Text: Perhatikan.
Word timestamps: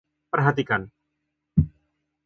Perhatikan. 0.33 0.81